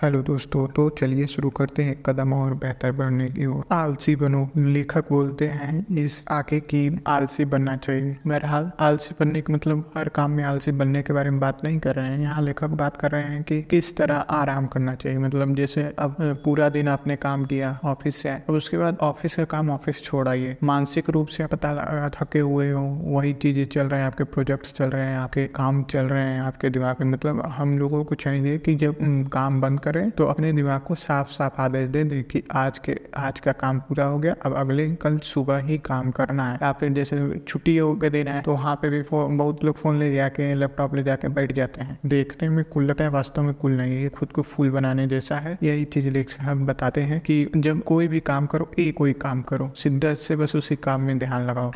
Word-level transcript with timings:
Hello 0.00 0.20
दोस्तों 0.22 0.66
तो 0.66 0.88
चलिए 0.88 1.26
शुरू 1.26 1.48
करते 1.50 1.82
हैं 1.82 1.94
कदम 2.02 2.32
और 2.32 2.52
बेहतर 2.54 2.92
बनने 2.92 3.26
की 3.30 3.46
ओर। 3.46 3.64
आलसी 3.72 4.14
बनो, 4.16 4.48
लेखक 4.56 5.08
बोलते 5.08 5.46
हैं 5.46 5.96
इस 5.96 6.24
आगे 6.30 6.60
की 6.60 7.02
आलसी 7.06 7.44
बनना 7.44 7.74
चाहिए। 7.76 8.16
बहरहाल, 8.26 8.70
आलसी 8.80 9.14
बनने 9.20 9.40
का 9.40 9.54
मतलब 9.54 9.92
हर 9.96 10.08
काम 10.08 10.30
में 10.30 10.42
आलसी 10.44 10.72
बनने 10.72 11.02
के 11.02 11.12
बारे 11.12 11.30
में 11.30 11.40
बात 11.40 11.58
नहीं 11.64 11.78
कर 11.78 11.94
रहे 11.94 12.06
हैं। 12.06 12.18
यहाँ 12.18 12.42
लेखक 12.42 12.70
बात 12.80 12.96
कर 12.96 13.10
रहे 13.10 13.22
हैं 13.22 13.42
कि 13.42 13.60
किस 13.62 13.96
तरह 13.96 14.16
आराम 14.16 14.66
करना 14.66 14.94
चाहिए। 14.94 15.18
मतलब 15.18 15.54
जैसे 15.56 15.82
अब 15.98 16.16
पूरा 16.44 16.68
दिन 16.68 16.88
आपने 16.88 17.16
काम 17.16 17.44
किया, 17.44 17.78
ऑफ़िस 17.84 18.16
से 18.16 18.28
आए, 18.28 18.42
उसके 18.48 18.78
बाद 18.78 18.98
ऑफ़िस 19.02 19.34
का 19.34 19.44
काम 19.52 19.70
ऑफ़िस 19.70 20.02
छोड़ 20.04 20.26
आइए 20.28 20.56
मानसिक 20.62 21.10
रूप 21.10 21.28
से 21.28 21.46
पता 21.48 21.72
लगा, 21.72 22.08
थके 22.14 22.38
हुए 22.38 22.70
हो, 22.70 22.86
वही 23.04 23.32
चीज़ें 23.34 23.64
चल 23.66 23.86
रहे 23.86 24.00
हैं, 24.00 24.06
आपके 24.06 24.24
प्रोजेक्ट्स 24.30 24.72
चल 24.72 24.90
रहे 24.90 25.06
हैं, 25.06 25.18
आपके 25.18 25.46
काम 25.52 25.84
चल 25.84 26.06
रहे 26.06 26.24
हैं, 26.24 26.40
आपके 26.40 26.70
दिमाग 26.70 27.04
में। 27.04 27.12
मतलब 27.12 27.44
हम 27.50 27.78
लोगों 27.78 28.04
को 28.04 28.14
चाहिए 28.16 28.58
कि 28.58 28.74
जब 28.76 29.28
काम 29.32 29.60
बंद 29.60 29.80
करें 29.80 29.88
तो 29.92 30.24
अपने 30.24 30.52
दिमाग 30.52 30.80
को 30.80 30.94
साफ़ 30.94 31.28
साफ़ 31.28 31.60
आदेश 31.60 31.88
दे 31.88 32.04
दे 32.04 32.22
कि 32.22 32.42
आज 32.52 32.78
के 32.78 32.96
आज 33.16 33.40
का 33.40 33.52
काम 33.52 33.78
पूरा 33.78 34.04
हो 34.04 34.18
गया 34.18 34.34
अब 34.46 34.54
अगले 34.54 34.88
कल 34.94 35.18
सुबह 35.18 35.58
ही 35.58 35.78
काम 35.78 36.10
करना 36.10 36.44
है। 36.44 36.58
या 36.62 36.72
फिर 36.72 36.92
जैसे 36.92 37.38
छुट्टियों 37.48 37.94
के 37.96 38.10
दिन 38.10 38.28
है 38.28 38.40
तो 38.42 38.52
वहाँ 38.52 38.74
पे 38.76 38.88
भी 38.88 39.02
बहुत 39.12 39.64
लोग 39.64 39.76
फ़ोन 39.76 39.98
ले 39.98 40.14
जाके 40.14 40.54
लैपटॉप 40.54 40.94
ले 40.94 41.02
जाके 41.02 41.28
बैठ 41.28 41.52
जाते 41.52 41.80
हैं। 41.80 41.98
देखने 42.06 42.48
में 42.48 42.64
कुल 42.64 42.84
लगता 42.84 43.04
है 43.04 43.10
वास्तव 43.10 43.42
में 43.42 43.54
कुल 43.54 43.72
नहीं 43.72 44.02
है 44.02 44.08
खुद 44.08 44.32
को 44.32 44.42
फूल 44.42 44.70
बनाने 44.70 45.06
जैसा 45.06 45.36
है। 45.36 45.58
यही 45.62 45.84
चीज़ 45.84 46.08
लेख 46.08 46.36
हम 46.40 46.66
बताते 46.66 47.00
हैं 47.00 47.20
कि 47.20 47.50
जब 47.56 47.82
कोई 47.82 48.08
भी 48.08 48.20
काम 48.20 48.46
करो 48.46 48.70
एक 48.78 48.96
कोई 48.96 49.12
काम 49.12 49.42
करो 49.42 49.72
शिद्दत 49.76 50.16
से 50.16 50.36
बस 50.36 50.56
उसी 50.56 50.76
काम 50.76 51.00
में 51.00 51.18
ध्यान 51.18 51.46
लगाओ। 51.46 51.70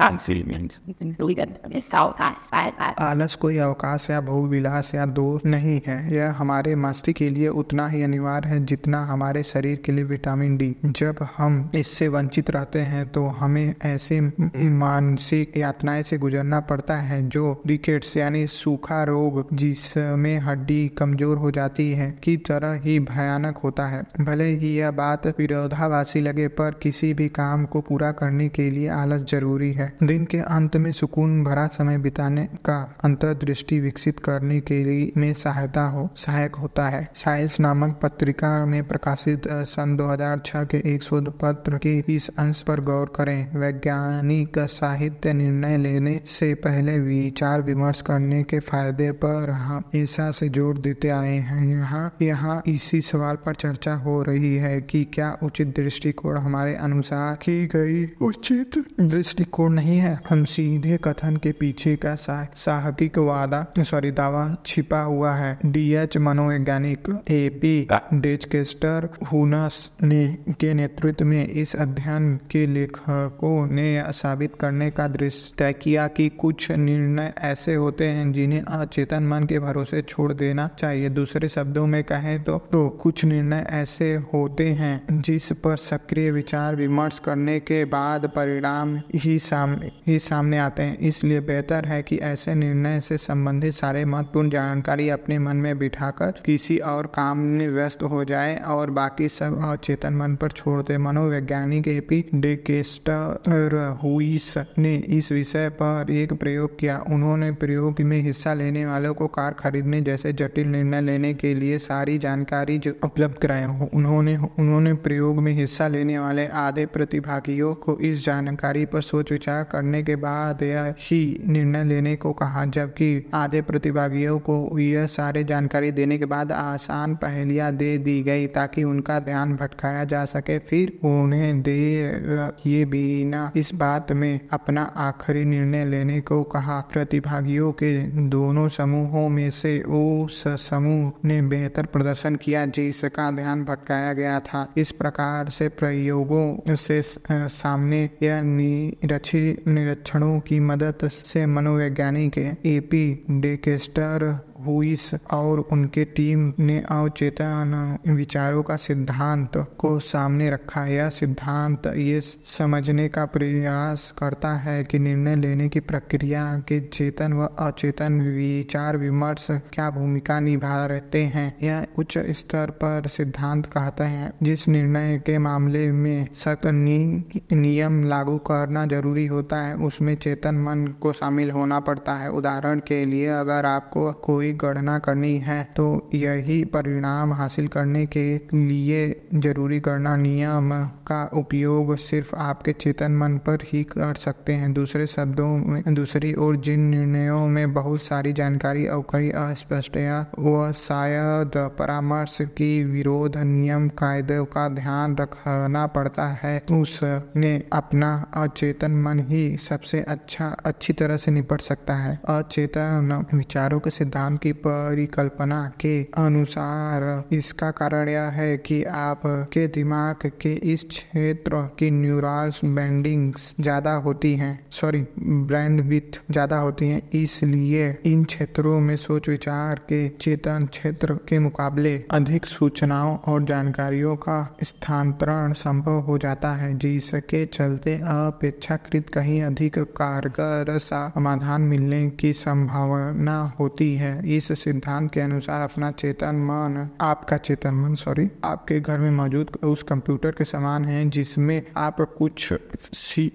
आलस 2.99 3.35
कोई 3.35 3.59
अवकाश 3.59 4.11
या 4.11 4.21
बहुविलास 4.21 4.95
या 4.95 5.07
दोष 5.07 5.45
नहीं 5.47 5.81
है। 5.87 6.15
यह 6.15 6.33
हमारे 6.33 6.75
मस्तिष्क 6.77 7.19
के 7.19 7.29
लिए 7.31 7.49
उतना 7.49 7.89
ही 7.89 8.04
अनिवार्य 8.05 8.49
है 8.49 8.65
जितना 8.67 9.05
हमारे 9.05 9.43
शरीर 9.45 9.81
के 9.85 9.93
लिए 9.93 10.05
विटामिन 10.05 10.57
डी। 10.57 10.75
जब 10.87 11.27
हम 11.37 11.71
इससे 11.75 12.09
वंचित 12.09 12.51
रहते 12.51 12.79
हैं 12.83 13.07
तो 13.09 13.27
हमें 13.39 13.75
ऐसे 13.85 14.21
मानसिक 14.21 15.57
यातनाएँ 15.57 16.03
से 16.03 16.19
गुजरना 16.19 16.61
पड़ता 16.63 16.97
है, 16.97 17.21
जो 17.29 17.63
रिकेट्स 17.67 18.17
यानी 18.17 18.47
सूखा 18.49 19.03
रोग 19.05 19.47
जिसमें 19.55 20.39
हड्डी 20.41 20.87
कमज़ोर 20.99 21.37
हो 21.37 21.51
जाती 21.51 21.91
है, 21.93 22.11
की 22.23 22.37
तरह 22.47 22.81
ही 22.81 22.99
भयानक 23.03 23.59
होता 23.59 23.87
है। 23.87 24.03
भले 24.21 24.45
ही 24.53 24.75
यह 24.77 24.91
बात 24.93 25.27
विरोधाभासी 25.39 26.21
लगे, 26.21 26.49
पर 26.51 26.79
किसी 26.83 27.13
भी 27.15 27.29
काम 27.31 27.65
को 27.65 27.81
पूरा 27.81 28.11
करने 28.15 28.49
के 28.49 28.71
लिए 28.71 28.89
आलस 28.91 29.25
ज़रूरी 29.31 29.73
है। 29.73 29.93
दिन 30.03 30.25
के 30.25 30.39
अंत 30.39 30.77
में 30.77 30.91
सुकून 30.93 31.43
भरा 31.45 31.67
समय 31.69 31.99
बिताने 31.99 32.45
का 32.65 32.79
अंतर्दृष्टि 33.05 33.81
विकसित 33.81 34.21
करने 34.21 34.61
के 34.63 34.83
लिए 34.85 35.13
में 35.17 35.33
सहायता 35.35 35.85
हो, 35.87 36.09
सहायक 36.17 36.57
होता 36.57 36.89
है। 36.89 37.09
साइंस 37.15 37.59
नामक 37.61 37.94
पत्रिका 38.03 38.65
में 38.67 38.83
प्रकाशित 38.89 39.49
सन 39.49 39.97
2006 39.97 40.65
के 40.65 40.79
एक 40.95 41.03
शोध 41.03 41.29
पत्र 41.39 41.79
के 41.79 41.99
इस 42.15 42.29
अंश 42.39 42.63
पर 42.63 42.81
गौर 42.81 43.13
करें। 43.17 43.59
वैज्ञानिक 43.59 44.59
साहित्य 44.59 45.33
निर्णय 45.33 45.77
लेने 45.79 46.21
से 46.27 46.53
पहले 46.55 46.99
विचार 46.99 47.63
विमर्श 47.63 48.01
करने 48.01 48.43
के 48.43 48.59
फ़ायदे 48.61 49.11
पर 49.13 49.51
हम 49.51 49.85
ऐसा 49.95 50.31
से 50.31 50.49
ज़ोर 50.49 50.79
देते 50.79 51.09
आए 51.09 51.37
हैं। 51.39 51.65
यहाँ 51.67 52.17
यहाँ 52.23 52.63
इसी 52.67 53.01
सवाल 53.01 53.37
पर 53.37 53.55
चर्चा 53.55 53.95
हो 53.95 54.23
रही 54.23 54.55
है 54.57 54.81
कि 54.81 55.05
क्या 55.05 55.37
उचित 55.43 55.75
दृष्टिकोण 55.77 56.39
हमारे 56.39 56.75
अनुसार 56.75 57.35
की 57.35 57.67
गई 57.67 58.05
उचित 58.23 58.79
दृष्टिकोण 59.01 59.73
नहीं 59.73 59.99
है? 59.99 60.19
हम 60.31 60.45
सीधे 60.45 60.99
कथन 61.05 61.37
के 61.37 61.53
पीछे 61.53 61.97
का 61.97 62.15
साहकिक 62.15 63.19
वादा, 63.19 63.67
सॉरी, 63.79 64.11
दावा 64.11 64.57
छिपा 64.67 65.01
हुआ 65.01 65.33
है। 65.35 65.59
डी 65.67 65.91
एच 65.95 66.17
मनोवैज्ञानिक 66.19 67.09
ए 67.31 67.49
पी 67.63 67.84
डेचकेस्टर 67.93 69.09
हुनस 69.33 69.91
ने 70.03 70.39
के 70.51 70.75
नेतृत्व 70.75 71.25
में 71.25 71.49
इस 71.49 71.77
अध्ययन 71.77 72.37
के 72.51 72.67
लेखकों 72.67 73.67
ने 73.67 74.03
साबित 74.09 74.53
करने 74.61 74.91
का 74.91 75.09
दृश्य 75.09 75.55
तय 75.59 75.73
किया 75.73 76.07
कि 76.09 76.29
कुछ 76.29 76.71
निर्णय 76.71 77.33
ऐसे 77.39 77.75
होते 77.75 78.05
हैं 78.05 78.33
जिन्हें 78.33 78.63
अचेतन 78.63 79.23
मन 79.23 79.45
के 79.45 79.59
भरोसे 79.59 80.03
छोड़ 80.03 80.33
देना 80.33 80.69
चाहिए। 80.79 81.09
दूसरे 81.09 81.49
शब्दों 81.49 81.87
में 81.87 82.05
कहें 82.05 82.43
तो, 82.43 82.59
तो 82.59 82.89
कुछ 82.89 83.25
निर्णय 83.25 83.67
ऐसे 83.71 84.15
होते 84.15 84.69
हैं 84.69 85.23
जिस 85.23 85.53
पर 85.53 85.77
सक्रिय 85.77 86.31
विचार 86.31 86.77
विमर्श 86.77 87.19
करने 87.19 87.61
के 87.61 87.85
बाद 87.85 88.27
परिणाम 88.27 89.01
ही 89.15 89.39
सामने 89.39 89.91
ही 90.07 90.19
सामने 90.19 90.59
आते 90.59 90.83
हैं। 90.83 90.99
इसलिए 90.99 91.41
बेहतर 91.41 91.85
है 91.85 92.03
कि 92.03 92.17
ऐसे 92.17 92.55
निर्णय 92.55 93.01
से 93.01 93.17
संबंधित 93.17 93.75
सारे 93.75 94.05
महत्वपूर्ण 94.05 94.51
जानकारी 94.51 95.09
अपने 95.09 95.39
मन 95.39 95.57
में 95.57 95.79
बिठाकर 95.79 96.43
किसी 96.47 96.79
और 96.79 97.07
काम 97.07 97.39
में 97.39 97.64
व्यस्त 97.69 98.03
हो 98.03 98.25
जाए 98.25 98.57
और 98.67 98.91
बाकी 98.91 99.29
सब 99.29 99.61
अचेतन 99.65 100.15
मन 100.15 100.35
पर 100.37 100.51
छोड़ 100.51 100.81
दे। 100.83 100.99
मनोवैज्ञानिक 100.99 101.89
एपी 101.89 102.25
डेकेस्टर 102.35 103.99
हुईस 104.03 104.55
ने 104.79 104.95
इस 104.97 105.31
विषय 105.33 105.69
पर 105.73 106.11
एक 106.11 106.33
प्रयोग 106.33 106.79
किया। 106.79 106.99
उन्होंने 107.09 107.51
प्रयोग 107.55 108.01
में 108.03 108.21
हिस्सा 108.23 108.55
लेने 108.55 108.85
वालों 108.87 109.13
को 109.15 109.27
कार 109.29 109.53
खरीदने 109.55 110.01
जैसे 110.01 110.33
जटिल 110.33 110.69
निर्णय 110.69 111.01
लेने 111.01 111.33
के 111.35 111.55
लिए 111.55 111.79
सारी 111.81 112.19
जानकारी 112.19 112.81
उपलब्ध 113.05 113.39
कराया। 113.39 113.67
हो 113.69 113.89
उन्होंने 113.95 114.37
उन्होंने 114.37 114.93
प्रयोग 114.95 115.39
में 115.39 115.53
हिस्सा 115.53 115.89
लेने 115.89 116.19
वाले 116.19 116.47
आधे 116.47 116.87
प्रतिभागियों 116.87 117.75
को 117.77 117.97
इस 118.01 118.25
जानकारी 118.25 118.85
पर 118.85 119.01
सोच 119.03 119.33
विचार 119.33 119.63
करने 119.65 120.03
के 120.03 120.17
बाद 120.17 120.59
ही 121.01 121.23
निर्णय 121.47 121.85
लेने 121.85 122.15
को 122.17 122.33
कहा, 122.33 122.65
जबकि 122.67 123.31
आधे 123.35 123.63
प्रतिभागियों 123.63 124.39
को 124.41 124.79
यह 124.79 125.07
सारे 125.07 125.45
जानकारी 125.45 125.91
देने 125.93 126.19
के 126.19 126.25
बाद 126.27 126.53
आसान 126.53 127.15
पहलियाँ 127.55 127.73
दे 127.73 127.97
दी 127.99 128.23
गई 128.23 128.47
ताकि 128.47 128.85
उनका 128.85 129.19
ध्यान 129.21 129.55
भटकाया 129.57 130.05
जा 130.05 130.25
सके। 130.25 130.59
फिर 130.61 130.93
उन्हें 131.05 131.63
देर 131.63 132.51
किए 132.63 132.85
बिना 132.85 133.51
इस 133.57 133.73
बात 133.75 134.13
में 134.13 134.41
अपना 134.53 134.83
आखिरी 134.99 135.45
निर्णय 135.45 135.85
लेने 135.85 136.21
को 136.21 136.43
कहा। 136.55 136.81
प्रतिभागियों 136.93 137.71
के 137.73 137.93
दोनों 138.29 138.69
समूहों 138.69 139.29
में 139.29 139.51
से 139.51 139.81
उस 139.83 140.43
समूह 140.61 141.13
ने 141.25 141.41
बेहतर 141.45 141.87
प्रदर्शन 141.87 142.37
किया 142.37 142.65
जिसका 142.69 143.31
ध्यान 143.31 143.65
भटकाया 143.65 144.13
गया 144.13 144.39
था। 144.41 144.67
इस 144.77 144.91
प्रकार 144.93 145.49
से 145.51 145.69
प्रयोगों 145.71 146.75
से 146.77 147.01
सामने 147.05 148.03
या 148.23 148.41
निरक्षित 148.43 149.69
निरीक्षणों 149.69 150.39
की 150.41 150.61
मदद 150.61 151.09
से 151.09 151.47
मनोवैज्ञानिक 151.47 152.39
एपी 152.67 153.05
डेकेस्टर 153.31 154.27
हुईस 154.67 155.11
और 155.33 155.61
उनके 155.73 156.05
टीम 156.05 156.53
ने 156.59 156.79
अवचेतन 156.91 157.99
विचारों 158.09 158.63
का 158.63 158.77
सिद्धांत 158.77 159.57
को 159.79 159.99
सामने 160.01 160.51
रखा। 160.51 160.85
यह 160.87 161.09
सिद्धांत 161.11 161.87
ये 161.87 162.21
समझने 162.49 163.09
का 163.09 163.25
प्रयास 163.27 164.11
करता 164.19 164.53
है 164.57 164.85
कि 164.85 164.99
निर्णय 164.99 165.37
लेने 165.37 165.69
की 165.69 165.81
प्रक्रिया 165.81 166.45
के 166.69 166.81
चेतन 166.81 167.33
व 167.33 167.47
अचेतन 167.59 168.21
विचार 168.21 168.97
विमर्श 168.97 169.47
क्या 169.51 169.91
भूमिका 169.91 170.41
निभा 170.41 170.85
रहते 170.87 171.23
हैं। 171.25 171.47
यह 171.63 171.87
उच्च 171.99 172.19
स्तर 172.31 172.71
पर 172.71 173.09
सिद्धांत 173.09 173.67
कहते 173.67 174.05
हैं, 174.05 174.33
जिस 174.43 174.69
निर्णय 174.69 175.19
के 175.19 175.39
मामले 175.39 175.91
में 175.93 176.27
सख्त 176.35 176.67
नियम 176.67 178.05
लागू 178.05 178.37
करना 178.39 178.87
ज़रूरी 178.87 179.27
होता 179.27 179.57
है, 179.57 179.75
उसमें 179.77 180.15
चेतन 180.17 180.55
मन 180.55 180.87
को 181.01 181.13
शामिल 181.13 181.51
होना 181.51 181.81
पड़ता 181.81 182.15
है। 182.15 182.31
उदाहरण 182.31 182.79
के 182.79 183.05
लिए, 183.05 183.27
अगर 183.27 183.67
आपको 183.67 184.13
कोई 184.13 184.53
गणना 184.55 184.99
करनी 184.99 185.37
है 185.39 185.63
तो 185.77 185.87
यही 186.15 186.63
परिणाम 186.65 187.33
हासिल 187.33 187.69
करने 187.69 188.05
के 188.07 188.25
लिए 188.55 189.01
ज़रूरी 189.35 189.81
गणना 189.81 190.17
नियम 190.17 190.71
का 191.07 191.23
उपयोग 191.35 191.97
सिर्फ़ 191.99 192.35
आपके 192.37 192.73
चेतन 192.75 193.17
मन 193.17 193.37
पर 193.39 193.63
ही 193.65 193.83
कर 193.85 194.15
सकते 194.15 194.53
हैं। 194.53 194.73
दूसरे 194.73 195.07
शब्दों 195.07 195.49
में, 195.59 195.95
दूसरी 195.95 196.33
ओर 196.37 196.57
जिन 196.57 196.81
निर्णयों 196.81 197.47
में 197.47 197.73
बहुत 197.73 198.03
सारी 198.03 198.33
जानकारी 198.33 198.87
और 198.87 199.05
कई 199.13 199.31
अस्पष्टया 199.31 200.21
व 200.39 200.71
शायद 200.75 201.51
परामर्श 201.79 202.39
की 202.57 202.85
विरोध 202.85 203.37
नियम 203.39 203.89
कायदे 203.99 204.43
का 204.47 204.69
ध्यान 204.71 205.17
रखना 205.17 205.87
पड़ता 205.89 206.27
है, 206.43 206.59
उसने 206.73 207.53
अपना 207.73 208.15
अचेतन 208.37 208.93
मन 209.03 209.19
ही 209.29 209.57
सबसे 209.59 210.01
अच्छा 210.09 210.47
अच्छी 210.65 210.93
तरह 210.93 211.17
से 211.17 211.31
निपट 211.31 211.61
सकता 211.61 211.95
है। 211.95 212.19
अचेतन 212.29 213.25
विचारों 213.35 213.81
के 213.81 213.91
सिद्धांत 213.91 214.41
की 214.45 214.53
परिकल्पना 214.61 215.63
के 215.81 215.95
अनुसार 216.19 217.03
इसका 217.33 217.71
कारण 217.73 218.09
यह 218.09 218.31
है 218.33 218.57
कि 218.59 218.83
आपके 218.97 219.67
दिमाग 219.75 220.31
के 220.41 220.53
इस 220.73 220.85
क्षेत्र 220.87 221.63
की 221.79 221.91
न्यूरल्स 221.93 222.61
बैंडिंग्स 222.67 223.55
ज़्यादा 223.61 223.93
होती 224.05 224.35
हैं। 224.37 224.59
सॉरी, 224.73 225.01
ब्रांड 225.21 225.81
विथ 225.83 226.21
ज़्यादा 226.31 226.59
होती 226.59 226.89
हैं, 226.89 227.01
इसलिए 227.15 227.89
इन 228.07 228.25
क्षेत्रों 228.27 228.79
में 228.81 228.95
सोच 228.99 229.29
विचार 229.29 229.79
के 229.89 230.09
चेतन 230.21 230.67
क्षेत्र 230.73 231.15
के 231.29 231.39
मुकाबले 231.39 231.95
अधिक 232.13 232.47
सूचनाओं 232.47 233.17
और 233.29 233.45
जानकारियों 233.45 234.15
का 234.19 234.39
स्थानांतरण 234.63 235.53
संभव 235.55 236.01
हो 236.03 236.19
जाता 236.19 236.53
है, 236.55 236.73
जिसके 236.79 237.45
चलते 237.49 237.95
अपेक्षाकृत 238.07 239.09
कहीं 239.15 239.43
अधिक 239.43 239.79
कारगर 239.99 240.79
समाधान 240.81 241.63
मिलने 241.65 242.09
की 242.13 242.33
संभावना 242.35 243.41
होती 243.59 243.95
है। 243.97 244.13
इस 244.37 244.49
सिद्धांत 244.61 245.11
के 245.13 245.21
अनुसार 245.21 245.61
अपना 245.61 245.91
चेतन 245.91 246.37
मन, 246.45 246.89
आपका 247.01 247.37
चेतन 247.37 247.75
मन 247.75 247.95
सॉरी 247.95 248.29
आपके 248.45 248.81
घर 248.81 248.99
में 248.99 249.11
मौजूद 249.11 249.51
उस 249.65 249.83
कंप्यूटर 249.83 250.31
के 250.31 250.45
समान 250.45 250.85
है 250.85 251.09
जिसमें 251.11 251.63
आप 251.77 252.01
कुछ 252.19 252.53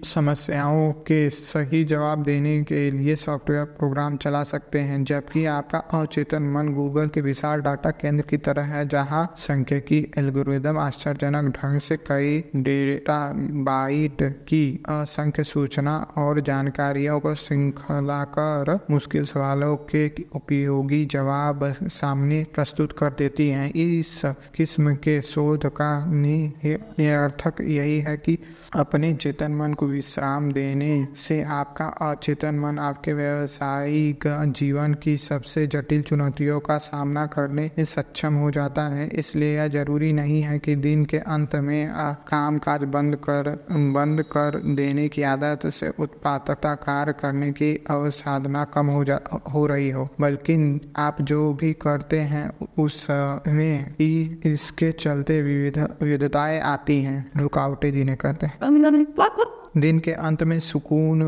समस्याओं 0.06 0.92
के 1.06 1.18
सही 1.30 1.84
जवाब 1.84 2.22
देने 2.22 2.62
के 2.62 2.90
लिए 2.90 3.16
सॉफ्टवेयर 3.16 3.64
प्रोग्राम 3.78 4.16
चला 4.16 4.42
सकते 4.44 4.80
हैं, 4.80 5.02
जबकि 5.04 5.44
आपका 5.46 5.78
अचेतन 6.00 6.42
मन 6.52 6.72
गूगल 6.74 7.08
के 7.08 7.20
विशाल 7.20 7.60
डाटा 7.60 7.90
केंद्र 7.90 8.24
की 8.26 8.36
तरह 8.38 8.64
है, 8.64 8.86
जहाँ 8.88 9.22
सांख्यिकी 9.36 9.98
एल्गोरिदम 10.18 10.78
आश्चर्यजनक 10.78 11.52
ढंग 11.56 11.80
से 11.80 11.96
कई 12.08 12.40
डेटा 12.56 13.20
बाइट 13.64 14.22
की 14.48 14.62
असंख्य 14.88 15.44
सूचना 15.44 15.96
और 16.16 16.40
जानकारियों 16.40 17.18
को 17.20 17.34
श्रृंखला 17.34 18.22
कर 18.38 18.78
मुश्किल 18.90 19.24
सवालों 19.24 19.76
के 19.90 20.06
उपयोगी 20.34 20.89
जवाब 21.06 21.76
सामने 21.82 22.46
प्रस्तुत 22.54 22.92
कर 22.92 23.10
देती 23.10 23.48
हैं। 23.48 23.72
इस 23.72 24.22
किस्म 24.24 24.94
के 24.94 25.22
शोध 25.22 25.66
का 25.66 26.06
निर्थक 26.10 27.60
यही 27.60 28.00
है 28.00 28.16
कि 28.16 28.38
अपने 28.72 29.12
चेतन 29.14 29.52
मन 29.52 29.72
को 29.72 29.86
विश्राम 29.86 30.50
देने 30.52 31.06
से 31.16 31.42
आपका 31.42 31.84
अचेतन 32.02 32.54
मन 32.54 32.78
आपके 32.78 33.12
व्यवसायिक 33.12 34.24
जीवन 34.56 34.94
की 34.94 35.16
सबसे 35.16 35.66
जटिल 35.66 36.02
चुनौतियों 36.02 36.58
का 36.60 36.76
सामना 36.78 37.24
करने 37.26 37.70
में 37.78 37.84
सक्षम 37.84 38.34
हो 38.34 38.50
जाता 38.50 38.82
है। 38.88 39.08
इसलिए 39.08 39.56
यह 39.56 39.68
ज़रूरी 39.68 40.12
नहीं 40.12 40.42
है 40.42 40.58
कि 40.58 40.76
दिन 40.76 41.04
के 41.04 41.18
अंत 41.18 41.56
में 41.56 41.90
काम 42.28 42.58
काज 42.58 42.84
बंद 42.84 43.16
कर 43.16 43.48
बंद 43.94 44.22
कर 44.32 44.60
देने 44.76 45.08
की 45.08 45.22
आदत 45.22 45.66
से 45.70 45.88
उत्पादकता 45.98 46.74
कार्य 46.74 47.12
करने 47.12 47.50
की 47.52 47.74
अवसाधना 47.90 48.64
कम 48.64 48.86
हो 48.86 49.04
जा, 49.04 49.18
हो 49.52 49.66
रही 49.66 49.90
हो, 49.90 50.08
बल्कि 50.20 50.80
आप 50.96 51.22
जो 51.22 51.52
भी 51.54 51.72
करते 51.72 52.20
हैं, 52.20 52.48
उसमें 52.78 53.94
इसके 53.98 54.92
चलते 54.92 55.42
विविध, 55.42 55.78
विविधताएँ 56.02 56.60
आती 56.60 57.00
हैं, 57.02 57.30
रुकावटें 57.36 57.92
जिन्हें 57.92 58.18
कहते 58.18 58.46
हैं। 58.46 58.58
Ben 58.60 58.74
bunların 58.78 59.06
bak 59.16 59.38
bak. 59.38 59.48
दिन 59.76 59.98
के 59.98 60.12
अंत 60.12 60.42
में 60.42 60.58
सुकून 60.60 61.20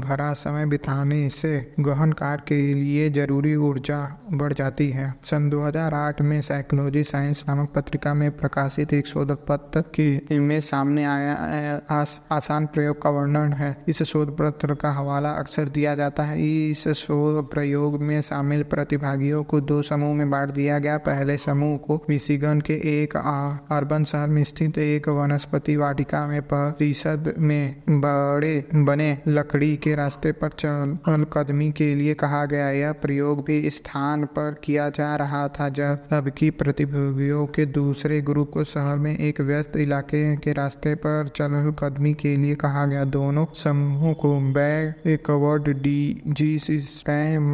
भरा 0.00 0.32
समय 0.32 0.66
बिताने 0.66 1.28
से 1.28 1.74
गहन 1.80 2.12
कार्य 2.12 2.42
के 2.48 2.74
लिए 2.74 3.08
ज़रूरी 3.10 3.54
ऊर्जा 3.56 3.98
बढ़ 4.32 4.52
जाती 4.52 4.88
है। 4.90 5.14
सन 5.22 5.48
2008 5.50 6.20
में 6.22 6.40
साइकोलॉजी 6.40 7.02
साइंस 7.04 7.44
नामक 7.48 7.70
पत्रिका 7.70 8.12
में 8.14 8.30
प्रकाशित 8.30 8.92
एक 8.92 9.06
शोध 9.06 9.32
पत्र 9.46 9.80
की 9.80 10.38
में 10.38 10.60
सामने 10.60 11.04
आया 11.04 11.32
आस, 11.90 12.20
आसान 12.32 12.66
प्रयोग 12.66 13.02
का 13.02 13.10
वर्णन 13.10 13.52
है। 13.52 13.76
इस 13.88 14.02
शोध 14.02 14.36
पत्र 14.38 14.74
का 14.74 14.92
हवाला 14.92 15.30
अक्सर 15.30 15.68
दिया 15.68 15.94
जाता 15.94 16.22
है। 16.22 16.70
इस 16.70 16.86
शोध 16.88 17.50
प्रयोग 17.50 18.00
में 18.02 18.20
शामिल 18.20 18.62
प्रतिभागियों 18.62 19.42
को 19.44 19.60
दो 19.60 19.80
समूह 19.82 20.14
में 20.14 20.30
बांट 20.30 20.50
दिया 20.50 20.78
गया। 20.78 20.96
पहले 20.98 21.36
समूह 21.38 21.76
को 21.78 22.02
मिशिगन 22.10 22.60
के 22.60 22.80
एक 23.02 23.16
अर्बन 23.16 24.04
शहर 24.04 24.28
में 24.28 24.42
स्थित 24.44 24.78
एक 24.78 25.08
वनस्पति 25.08 25.76
वाटिका 25.76 26.26
में 26.26 26.40
परिषद 26.42 27.34
में 27.38 27.79
बड़े 27.88 28.68
बने 28.74 29.18
लकड़ी 29.28 29.76
के 29.76 29.94
रास्ते 29.94 30.32
पर 30.32 30.48
चल 30.48 31.26
कदमी 31.32 31.70
के 31.72 31.94
लिए 31.94 32.14
कहा 32.14 32.44
गया 32.44 32.70
यह 32.70 32.92
प्रयोग 32.92 33.44
भी 33.44 33.70
स्थान 33.70 34.24
पर 34.24 34.60
किया 34.64 34.88
जा 34.90 35.16
रहा 35.16 35.48
था 35.48 35.68
जबकि 35.68 36.50
प्रतिभागियों 36.50 37.46
के 37.46 37.66
दूसरे 37.66 38.20
ग्रुप 38.20 38.50
को 38.50 38.64
शहर 38.64 38.96
में 38.96 39.18
एक 39.18 39.40
व्यस्त 39.40 39.76
इलाके 39.76 40.36
के 40.36 40.52
रास्ते 40.52 40.94
पर 40.94 41.28
चल 41.28 41.74
कदमी 41.78 42.14
के 42.14 42.36
लिए 42.36 42.54
कहा 42.54 42.86
गया। 42.86 43.04
दोनों 43.04 43.46
समूहों 43.54 44.14
को 44.14 44.40
बैग 44.40 45.18
कवर्ड 45.26 45.68
डी 45.82 46.22
जी 46.28 46.58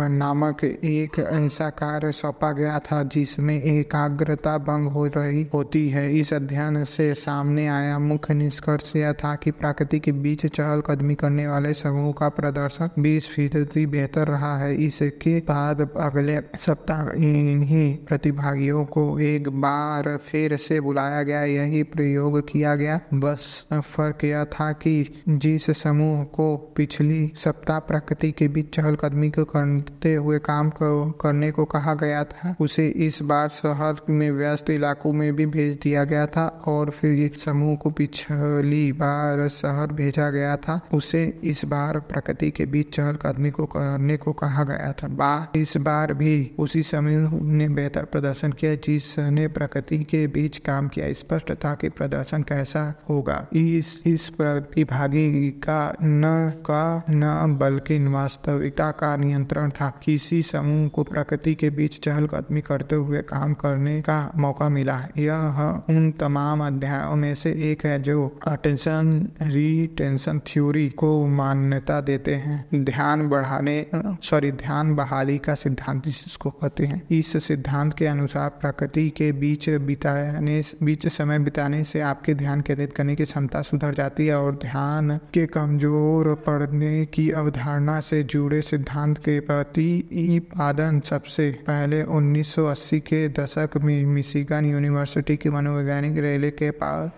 नामक 0.08 0.64
एक 0.64 1.18
ऐसा 1.18 1.68
कार्य 1.70 2.12
सौंपा 2.12 2.52
गया 2.52 2.78
था 2.78 3.02
जिसमें 3.02 3.62
एकाग्रता 3.62 4.58
भंग 4.58 4.88
हो 4.88 5.06
रही 5.06 5.46
होती 5.54 5.88
है। 5.88 6.18
इस 6.18 6.32
अध्ययन 6.32 6.84
से 6.84 7.14
सामने 7.14 7.66
आया 7.68 7.98
मुख्य 7.98 8.34
निष्कर्ष 8.34 8.92
यह 8.96 9.12
था 9.12 9.34
कि 9.34 9.50
प्रकृति 9.50 9.98
के 9.98 10.12
बीच 10.16 10.46
चहलकदमी 10.46 11.14
करने 11.14 11.46
वाले 11.48 11.72
समूह 11.74 12.12
का 12.12 12.28
प्रदर्शन 12.28 12.88
20 12.98 13.28
फ़ीसदी 13.30 13.86
बेहतर 13.86 14.28
रहा 14.28 14.56
है। 14.58 14.74
इसके 14.76 15.38
बाद 15.40 15.80
अगले 15.96 16.38
सप्ताह 16.58 17.10
इन्हीं 17.16 17.96
प्रतिभागियों 18.06 18.84
को 18.86 19.18
एक 19.18 19.48
बार 19.60 20.16
फिर 20.16 20.56
से 20.56 20.80
बुलाया 20.80 21.22
गया। 21.22 21.42
यही 21.44 21.82
प्रयोग 21.82 22.40
किया 22.48 22.74
गया। 22.74 23.00
बस 23.14 23.66
फ़र्क 23.74 24.24
यह 24.24 24.44
था 24.44 24.72
कि 24.72 25.22
जिस 25.28 25.70
समूह 25.78 26.24
को 26.24 26.56
पिछली 26.76 27.32
सप्ताह 27.34 27.78
प्रकृति 27.78 28.32
के 28.32 28.48
बीच 28.48 28.74
चहलकदमी 28.76 29.30
को 29.30 29.44
करते 29.46 30.14
हुए 30.14 30.38
काम 30.38 30.70
करने 30.80 31.50
को 31.50 31.64
कहा 31.64 31.94
गया 31.94 32.24
था, 32.24 32.54
उसे 32.60 32.88
इस 32.88 33.18
बार 33.22 33.48
शहर 33.48 34.00
में 34.10 34.30
व्यस्त 34.30 34.70
इलाकों 34.70 35.12
में 35.12 35.34
भी 35.36 35.46
भेज 35.46 35.78
दिया 35.82 36.04
गया 36.04 36.26
था 36.26 36.46
और 36.66 36.90
फिर 36.90 37.30
समूह 37.36 37.76
को 37.76 37.90
पिछली 37.90 38.92
बार 38.92 39.48
शहर 39.48 39.86
भेजा 39.86 40.05
गया 40.10 40.56
था। 40.56 40.80
उसे 40.94 41.40
इस 41.44 41.64
बार 41.64 42.00
प्रकृति 42.00 42.50
के 42.50 42.66
बीच 42.66 42.96
चहलकदमी 42.96 43.50
को 43.50 43.66
करने 43.66 44.16
को 44.16 44.32
कहा 44.32 44.64
गया 44.64 44.92
था। 44.92 45.08
बा, 45.08 45.48
इस 45.56 45.76
बार 45.76 46.14
भी 46.14 46.50
उसी 46.58 46.82
समूह 46.82 47.40
ने 47.42 47.68
बेहतर 47.68 48.04
प्रदर्शन 48.04 48.52
किया, 48.52 48.74
जिसने 48.74 49.48
प्रकृति 49.48 49.98
के 49.98 50.26
बीच 50.26 50.58
काम 50.58 50.88
किया। 50.88 51.12
स्पष्ट 51.12 51.52
था 51.52 51.74
कि 51.74 51.88
प्रदर्शन 51.88 52.42
कैसा 52.42 52.94
होगा। 53.10 53.46
इस 53.52 54.02
इस 54.06 54.28
प्रतिभागी 54.28 55.50
का 55.50 55.96
न 56.02 56.52
का 56.56 57.02
न, 57.10 57.56
बल्कि 57.60 58.08
वास्तविकता 58.08 58.90
का 58.90 59.16
नियंत्रण 59.16 59.70
था। 59.70 60.00
किसी 60.04 60.42
समूह 60.42 60.88
को 60.88 61.02
प्रकृति 61.02 61.54
के 61.54 61.70
बीच 61.70 62.00
चहलकदमी 62.00 62.60
करते 62.60 62.96
हुए 62.96 63.22
काम 63.22 63.54
करने 63.54 64.00
का 64.00 64.32
मौका 64.36 64.68
मिला। 64.68 65.06
यह 65.18 65.82
उन 65.88 66.10
तमाम 66.10 66.66
अध्यायों 66.66 67.16
में 67.16 67.34
से 67.34 67.50
एक 67.72 67.86
है 67.86 68.02
जो 68.02 68.38
अटेंशन 68.48 69.28
रीटेंशन 69.42 69.95
रिफ्लेक्शन 70.00 70.38
थ्योरी 70.46 70.88
को 70.90 71.26
मान्यता 71.26 72.00
देते 72.00 72.34
हैं। 72.34 72.84
ध्यान 72.84 73.28
बढ़ाने, 73.28 73.86
सॉरी, 74.22 74.52
ध्यान 74.52 74.94
बहाली 74.94 75.38
का 75.38 75.54
सिद्धांत 75.54 76.04
जिसको 76.04 76.50
कहते 76.50 76.86
हैं। 76.86 77.02
इस 77.10 77.44
सिद्धांत 77.46 77.94
के 77.94 78.06
अनुसार 78.06 78.48
प्रकृति 78.60 79.08
के 79.10 79.32
बीच 79.32 79.68
बिताने, 79.70 80.62
बीच 80.82 81.06
समय 81.06 81.38
बिताने 81.38 81.82
से 81.84 82.00
आपके 82.00 82.34
ध्यान 82.34 82.60
केंद्रित 82.60 82.92
करने 82.92 83.14
की 83.16 83.24
क्षमता 83.24 83.62
सुधर 83.62 83.94
जाती 83.94 84.26
है 84.26 84.38
और 84.38 84.54
ध्यान 84.54 85.16
के 85.34 85.46
कमज़ोर 85.46 86.34
पड़ने 86.46 87.04
की 87.06 87.30
अवधारणा 87.30 88.00
से 88.00 88.22
जुड़े 88.22 88.60
सिद्धांत 88.62 89.18
के 89.18 89.38
प्रति 89.40 90.40
पादन 90.56 91.00
सबसे 91.00 91.50
पहले 91.66 92.02
1980 92.02 93.00
के 93.00 93.28
दशक 93.28 93.70
में 93.82 94.04
मिशिगन 94.06 94.64
यूनिवर्सिटी 94.64 95.36
के 95.36 95.50
मनोवैज्ञानिक 95.50 96.18
रेले 96.18 96.50
के 96.62 96.70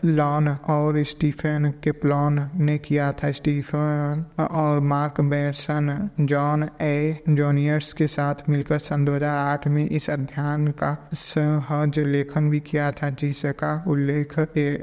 लॉन 0.05 0.49
और 0.49 1.03
स्टीफन 1.05 1.73
के 1.85 1.93
प्लॉन 1.93 2.39
ने 2.69 2.77
किया 2.79 3.11
था 3.13 3.31
स्टीफन 3.33 4.25
और 4.41 4.81
Mark 4.81 5.21
Berson 5.21 6.09
John 6.21 6.69
A. 6.83 7.23
Juniors 7.29 7.93
के 7.93 8.07
साथ 8.07 8.49
मिलकर 8.49 8.79
सन 8.81 9.05
2008 9.05 9.67
में 9.69 9.89
इस 9.89 10.09
अध्ययन 10.11 10.67
का 10.81 11.09
सहज 11.15 11.99
लेखन 11.99 12.51
भी 12.51 12.61
किया 12.61 12.91
था, 12.93 13.11
जिसका 13.11 13.73
उल्लेख 13.89 14.35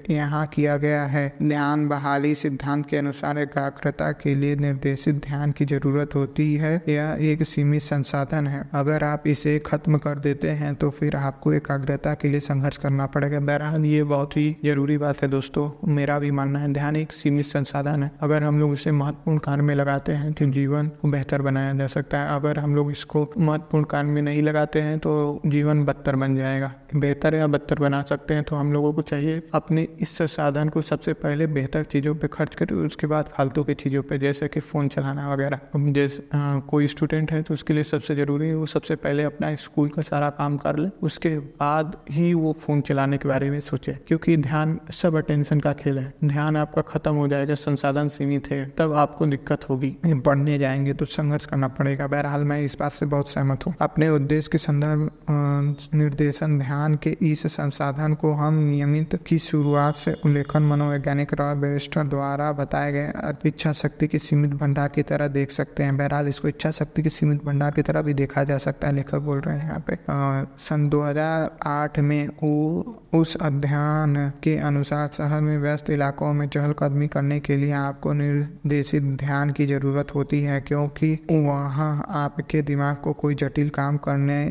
यहाँ 0.10 0.46
किया 0.48 0.77
गया 0.77 1.04
है। 1.06 1.25
ध्यान 1.44 1.88
बहाली 1.88 2.34
सिद्धांत 2.36 2.86
के 2.89 2.98
अनुसार 2.98 3.39
एकाग्रता 3.39 4.12
के 4.13 4.36
लिए 4.36 4.56
निर्देशित 4.58 5.15
ध्यान 5.25 5.51
की 5.51 5.65
ज़रूरत 5.65 6.15
होती 6.15 6.54
है। 6.56 6.74
यह 6.89 7.18
एक 7.22 7.44
सीमित 7.44 7.82
संसाधन 7.82 8.48
है। 8.48 8.63
अगर 8.74 9.04
आप 9.04 9.24
इसे 9.27 9.58
खत्म 9.65 9.98
कर 9.98 10.20
देते 10.20 10.50
हैं 10.51 10.74
तो 10.75 10.89
फिर 10.89 11.15
आपको 11.15 11.54
एकाग्रता 11.54 12.13
के 12.13 12.30
लिए 12.30 12.39
संघर्ष 12.39 12.77
करना 12.77 13.06
पड़ेगा। 13.06 13.39
बहरहाल, 13.42 13.86
ये 13.86 14.04
बहुत 14.06 14.38
ही 14.38 14.56
ज़रूरी 14.65 14.98
बात 14.98 15.22
है 15.22 15.27
दोस्तों। 15.30 15.94
मेरा 15.94 16.20
भी 16.20 16.32
मानना 16.32 16.60
है, 16.60 16.74
ध्यान 16.74 16.96
एक 16.96 17.12
सीमित 17.12 17.46
संसाधन 17.46 17.75
है 17.77 18.03
है। 18.03 18.12
अगर 18.22 18.44
हम 18.44 18.60
लोग 18.60 18.74
इसे 18.74 18.91
महत्वपूर्ण 18.91 19.38
कार्य 19.38 19.62
में 19.62 19.74
लगाते 19.75 20.12
हैं 20.13 20.32
तो 20.34 20.46
जीवन 20.51 20.88
को 21.01 21.08
बेहतर 21.08 21.41
बनाया 21.41 21.74
जा 21.74 21.88
सकता 21.88 22.20
है। 22.20 22.36
अगर 22.36 22.60
हम 22.60 22.75
लोग 22.75 22.91
इसको 22.91 23.27
महत्वपूर्ण 23.38 23.84
कार्य 23.86 24.10
में 24.10 24.22
नहीं 24.22 24.41
लगाते 24.44 24.82
हैं 24.82 24.98
तो 25.00 25.41
जीवन 25.46 25.84
बदतर 25.86 26.15
बन 26.15 26.36
जाएगा। 26.36 26.72
बेहतर 26.96 27.36
या 27.36 27.48
बदतर 27.48 27.80
बना 27.80 28.02
सकते 28.04 28.34
हैं 28.34 28.44
तो 28.44 28.56
हम 28.56 28.72
लोगों 28.74 28.92
को 28.94 29.02
चाहिए 29.04 29.42
अपने 29.54 29.88
इस 30.00 30.18
साधन 30.25 30.70
को 30.70 30.82
सबसे 30.84 31.14
पहले 31.16 31.48
बेहतर 31.50 31.84
चीज़ों 31.86 32.14
पे 32.16 32.28
खर्च 32.30 32.56
करें, 32.56 32.75
उसके 32.78 33.08
बाद 33.08 33.30
फालतू 33.30 33.64
की 33.64 33.74
चीज़ों 33.75 34.02
पे, 34.04 34.18
जैसे 34.18 34.48
कि 34.48 34.60
फ़ोन 34.62 34.88
चलाना 34.90 35.32
वगैरह। 35.34 35.60
जैसे 35.75 36.28
कोई 36.70 36.88
स्टूडेंट 36.88 37.32
है 37.32 37.42
तो 37.44 37.54
उसके 37.54 37.74
लिए 37.74 37.84
सबसे 37.86 38.16
ज़रूरी 38.16 38.48
है 38.48 38.56
वो 38.56 38.66
सबसे 38.68 38.96
पहले 38.98 39.24
अपना 39.25 39.54
स्कूल 39.58 39.90
का 39.90 40.02
सारा 40.04 40.30
काम 40.32 40.58
कर 40.58 40.78
ले, 40.78 40.90
उसके 41.02 41.38
बाद 41.40 41.96
ही 42.12 42.34
वो 42.36 42.54
फ़ोन 42.62 42.82
चलाने 42.84 43.18
के 43.18 43.30
बारे 43.30 43.50
में 43.50 43.60
सोचे, 43.62 43.98
क्योंकि 44.08 44.38
ध्यान 44.40 44.80
सब 44.94 45.16
अटेंशन 45.18 45.60
का 45.60 45.74
खेल 45.75 46.00
है। 46.00 46.14
ध्यान 46.25 46.58
आपका 46.58 46.82
ख़त्म 46.84 47.14
हो 47.16 47.28
जाएगा, 47.28 47.56
संसाधन 47.56 48.08
सीमित 48.10 48.48
है, 48.48 48.66
तब 48.78 48.94
आपको 48.96 49.25
दिक्कत 49.28 49.70
होगी। 49.70 49.96
पढ़ने 50.06 50.58
जाएँगे 50.60 50.94
तो 50.94 51.06
संघर्ष 51.08 51.46
करना 51.46 51.68
पड़ेगा। 51.70 52.08
बहरहाल 52.08 52.44
मैं 52.44 52.60
इस 52.62 52.78
बात 52.80 52.92
से 52.92 53.06
बहुत 53.08 53.30
सहमत 53.30 53.66
हूँ। 53.66 53.74
अपने 53.82 54.10
उद्देश्य 54.12 54.50
के 54.52 54.58
संदर्भ 54.60 55.10
निर्देशन 55.96 56.58
ध्यान 56.60 56.85
ध्यान 56.86 56.96
के 57.04 57.10
इस 57.32 57.46
संसाधन 57.48 58.13
को 58.13 58.32
हम 58.34 58.54
नियमित 58.56 59.15
की 59.27 59.38
शुरुआत 59.39 59.96
से 59.98 60.12
उल्लेखन 60.25 60.63
मनोवैज्ञानिक 60.63 61.34
रॉय 61.34 61.54
बेस्टर 61.56 62.04
द्वारा 62.08 62.51
बताए 62.51 62.92
गए 62.92 63.34
इच्छा 63.46 63.72
शक्ति 63.74 64.08
के 64.08 64.20
सीमित 64.20 64.51
भंडार 64.54 64.89
की 64.96 65.04
तरह 65.04 65.27
देख 65.27 65.51
सकते 65.51 65.84
हैं। 65.84 65.96
बहरहाल, 65.98 66.27
इसको 66.27 66.48
इच्छा 66.48 66.72
शक्ति 66.72 67.01
के 67.04 67.10
सीमित 67.10 67.44
भंडार 67.46 67.72
की 67.72 67.82
तरह 67.82 68.01
भी 68.01 68.13
देखा 68.13 68.44
जा 68.44 68.58
सकता 68.58 68.88
है, 68.88 68.94
लेखक 68.96 69.20
बोल 69.20 69.39
रहे 69.39 69.58
हैं 69.58 69.68
यहाँ 69.68 69.84
पे। 69.89 69.98
सन 70.60 70.88
2008 70.89 72.00
में 72.00 72.27
वो 72.44 73.01
उस 73.13 73.36
अध्ययन 73.42 74.32
के 74.44 74.56
अनुसार 74.60 75.10
शहर 75.13 75.42
में 75.42 75.58
व्यस्त 75.58 75.89
इलाकों 75.89 76.32
में 76.34 76.48
चहलकदमी 76.48 77.08
करने 77.08 77.39
के 77.39 77.58
लिए 77.58 77.72
आपको 77.74 78.13
निर्देशित 78.13 79.04
ध्यान 79.20 79.51
की 79.51 79.65
ज़रूरत 79.65 80.13
होती 80.15 80.42
है, 80.42 80.60
क्योंकि 80.62 81.13
वहाँ 81.32 82.06
आपके 82.15 82.62
दिमाग 82.62 82.96
को 83.04 83.13
कोई 83.15 83.36
जटिल 83.36 83.70
काम 83.72 83.98
करने 83.98 84.44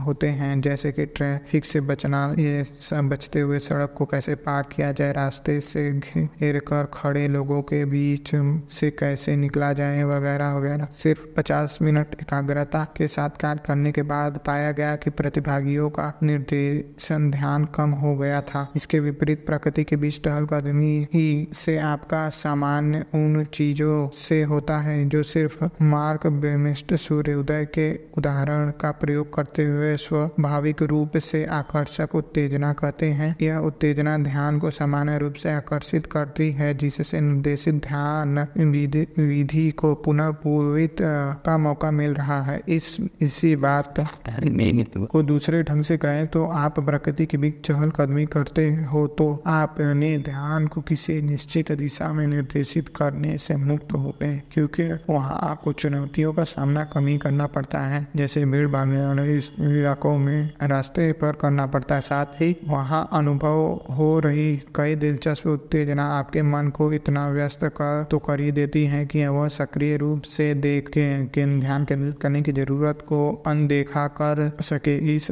होते 0.00 0.28
हैं, 0.28 0.60
जैसे 0.60 0.92
कि 0.92 1.06
ट्रैफ़िक 1.08 1.64
से 1.68 1.80
बचना, 1.82 2.34
ये 2.38 2.64
सब 2.80 3.08
बचते 3.08 3.40
हुए 3.40 3.58
सड़क 3.58 3.94
को 3.98 4.04
कैसे 4.04 4.34
पार 4.38 4.62
किया 4.72 4.90
जाए, 4.92 5.12
रास्ते 5.12 5.60
से 5.60 5.90
घेर 5.92 6.58
कर 6.68 6.88
खड़े 6.94 7.26
लोगों 7.28 7.60
के 7.62 7.84
बीच 7.84 8.30
से 8.72 8.90
कैसे 8.90 9.36
निकला 9.36 9.72
जाए 9.72 10.02
वगैरह 10.04 10.54
वगैरह। 10.54 10.88
सिर्फ़ 10.98 11.26
50 11.36 11.78
मिनट 11.82 12.14
एकाग्रता 12.20 12.84
के 12.96 13.08
साथ 13.08 13.40
कार्य 13.40 13.60
करने 13.66 13.92
के 13.92 14.02
बाद 14.04 14.38
पाया 14.46 14.72
गया 14.72 14.94
कि 14.96 15.10
प्रतिभागियों 15.12 15.88
का 15.90 16.12
निर्देशन 16.22 17.30
ध्यान 17.30 17.64
कम 17.74 17.90
हो 18.00 18.14
गया 18.16 18.40
था। 18.42 18.66
इसके 18.76 19.00
विपरीत 19.00 19.44
प्रकृति 19.46 19.84
के 19.84 19.96
बीच 19.96 20.20
टहलकदमी 20.24 20.96
ही 21.14 21.48
से 21.54 21.76
आपका 21.78 22.28
सामान्य 22.34 23.04
उन 23.14 23.44
चीज़ों 23.54 24.08
से 24.16 24.42
होता 24.44 24.78
है 24.78 25.04
जो 25.08 25.22
सिर्फ़ 25.22 25.64
मार्क 25.82 26.26
बेमिस्ट 26.42 26.94
सूर्योदय 26.98 27.64
के 27.74 27.88
उदाहरण 28.18 28.70
का 28.80 28.90
प्रयोग 29.00 29.34
करते 29.34 29.64
हुए 29.64 29.96
स्वाभाविक 29.98 30.82
रूप 30.84 31.16
से 31.20 31.44
आकर्षक 31.48 32.14
उत्तेजना 32.14 32.72
कहते 32.72 33.06
हैं। 33.10 33.34
यह 33.42 33.56
उत्तेजना 33.58 34.16
ध्यान 34.18 34.58
को 34.58 34.70
सामान्य 34.70 35.18
रूप 35.18 35.34
से 35.34 35.52
आकर्षित 35.52 36.06
करती 36.06 36.50
है 36.52 36.72
जिससे 36.78 37.20
निर्देशित 37.20 37.74
ध्यान 37.86 38.38
विधि 39.18 39.70
को 39.70 39.94
पुनः 39.94 40.30
पूर्वित 40.38 40.96
का 41.00 41.56
मौका 41.58 41.90
मिल 41.90 42.14
रहा 42.14 42.40
है। 42.42 42.60
इस 42.68 42.96
इसी 43.20 43.54
बात 43.56 43.94
को 45.10 45.22
दूसरे 45.22 45.62
ढंग 45.62 45.82
से 45.82 45.96
कहें 45.96 46.26
तो 46.26 46.44
आप 46.44 46.80
प्रकृति 46.80 47.26
के 47.26 47.36
बीच 47.36 47.60
चहल 47.66 47.90
कदमी 47.90 48.24
करते 48.26 48.66
हो 48.84 49.06
तो 49.08 49.30
आप 49.46 49.76
अपने 49.80 50.16
ध्यान 50.18 50.66
को 50.66 50.80
किसी 50.80 51.20
निश्चित 51.22 51.72
दिशा 51.72 52.12
में 52.12 52.26
निर्देशित 52.26 52.88
करने 52.96 53.36
से 53.38 53.56
मुक्त 53.56 53.92
हो 53.92 54.14
गए 54.20 54.40
क्योंकि 54.52 54.88
वहाँ 55.10 55.38
आपको 55.42 55.72
चुनौतियों 55.72 56.32
का 56.32 56.44
सामना 56.44 56.84
कमी 56.84 57.16
करना 57.18 57.46
पड़ता 57.46 57.80
है। 57.80 58.06
जैसे 58.16 58.44
भीड़ 58.44 58.68
भागने 58.68 59.04
वाले 59.06 59.36
इलाकों 59.78 60.16
में 60.18 60.50
रास्ते 60.62 61.10
पर 61.12 61.32
करना 61.40 61.66
पड़ता 61.66 61.94
है। 61.94 62.00
साथ 62.00 62.40
ही 62.40 62.56
वहाँ 62.68 63.08
अनुभव 63.12 63.58
हो 63.94 64.18
रही 64.20 64.56
कई 64.76 64.94
दिलचस्प 64.96 65.46
उत्तेजना 65.46 66.04
आपके 66.08 66.42
मन 66.42 66.68
को 66.68 66.92
इतना 66.92 67.28
व्यस्त 67.28 67.64
कर 67.76 68.04
तो 68.10 68.18
कर 68.18 68.40
ही 68.40 68.50
देती 68.52 68.84
है 68.84 69.04
कि 69.06 69.26
वह 69.26 69.48
सक्रिय 69.48 69.96
रूप 69.96 70.22
से 70.24 70.52
देख 70.56 70.88
के, 70.88 71.06
ध्यान 71.60 71.84
केंद्रित 71.84 72.18
करने 72.20 72.42
की 72.42 72.52
ज़रूरत 72.52 72.98
को 73.08 73.20
अनदेखा 73.46 74.06
कर 74.20 74.50
सके। 74.62 74.96
इस 75.16 75.30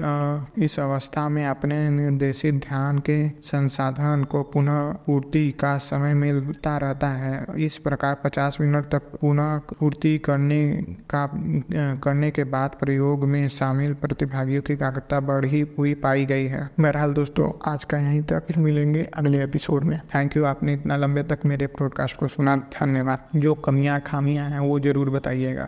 इस 0.58 0.78
अवस्था 0.80 1.28
में 1.28 1.44
अपने 1.46 1.88
निर्देशित 1.90 2.54
ध्यान 2.58 2.98
के 3.00 3.16
संसाधन 3.44 4.24
को 4.30 4.42
पुनः 4.52 4.90
पूर्ति 5.06 5.50
का 5.60 5.76
समय 5.78 6.14
मिलता 6.14 6.76
रहता 6.78 7.08
है। 7.08 7.44
इस 7.58 7.78
प्रकार 7.78 8.14
50 8.24 8.58
मिनट 8.60 8.84
तक 8.84 9.10
पुनः 9.20 9.56
पूर्ति 9.70 10.16
करने 10.18 10.60
का 11.14 11.26
करने 12.02 12.30
के 12.30 12.44
बाद 12.46 12.76
प्रयोग 12.80 13.24
में 13.26 13.48
शामिल 13.48 13.94
प्रतिभागियों 13.94 14.62
की 14.62 14.72
एकाग्रता 14.72 15.20
बढ़ी 15.22 15.60
हुई 15.78 15.94
पाई 15.96 16.24
गई 16.26 16.46
है। 16.46 16.70
बहरहाल 16.80 17.12
दोस्तों, 17.12 17.72
आज 17.72 17.84
का 17.84 17.98
यहीं 17.98 18.22
तक 18.22 18.46
फिर 18.46 18.58
मिलेंगे 18.58 19.02
अगले 19.14 19.42
एपिसोड 19.44 19.84
में। 19.84 19.98
थैंक 20.14 20.36
यू 20.36 20.44
आपने 20.44 20.72
इतना 20.72 20.96
लंबे 20.96 21.22
तक 21.22 21.38
मेरे 21.46 21.66
प्रोडकास्ट 21.66 22.16
को 22.16 22.28
सुना। 22.28 22.56
धन्यवाद। 22.56 23.18
जो 23.36 23.54
कमियाँ 23.54 24.00
खामियाँ 24.00 24.48
हैं, 24.50 24.58
वो 24.58 24.78
ज़रूर 24.80 25.10
बताइएगा। 25.10 25.64